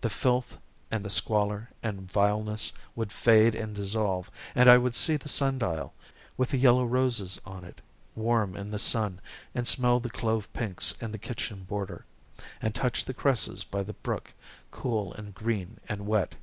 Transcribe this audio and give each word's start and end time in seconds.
The 0.00 0.08
filth 0.08 0.56
and 0.90 1.04
the 1.04 1.10
squalor 1.10 1.68
and 1.82 2.10
vileness 2.10 2.72
would 2.96 3.12
fade 3.12 3.54
and 3.54 3.74
dissolve 3.74 4.30
and 4.54 4.66
I 4.66 4.78
would 4.78 4.94
see 4.94 5.18
the 5.18 5.28
sun 5.28 5.58
dial, 5.58 5.92
with 6.38 6.48
the 6.52 6.56
yellow 6.56 6.86
roses 6.86 7.38
on 7.44 7.66
it, 7.66 7.82
warm 8.14 8.56
in 8.56 8.70
the 8.70 8.78
sun, 8.78 9.20
and 9.54 9.68
smell 9.68 10.00
the 10.00 10.08
clove 10.08 10.50
pinks 10.54 10.92
in 11.02 11.12
the 11.12 11.18
kitchen 11.18 11.64
border, 11.64 12.06
and 12.62 12.74
touch 12.74 13.04
the 13.04 13.12
cresses 13.12 13.62
by 13.64 13.82
the 13.82 13.92
brook, 13.92 14.32
cool 14.70 15.12
and 15.12 15.34
green 15.34 15.76
and 15.86 16.06
wet. 16.06 16.34